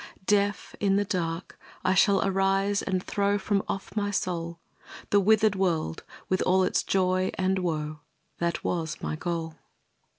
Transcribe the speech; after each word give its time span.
Deaf, 0.25 0.73
in 0.79 0.95
the 0.95 1.05
dark, 1.05 1.59
I 1.85 1.93
shall 1.93 2.25
arise 2.25 2.81
and 2.81 3.03
throw 3.03 3.37
From 3.37 3.61
off 3.67 3.95
my 3.95 4.09
soul, 4.09 4.59
The 5.11 5.19
withered 5.19 5.55
world 5.55 6.03
with 6.27 6.41
all 6.41 6.63
its 6.63 6.81
joy 6.81 7.29
and 7.35 7.59
woe, 7.59 7.99
That 8.39 8.63
was 8.63 8.99
my 9.03 9.15
goal. 9.15 9.57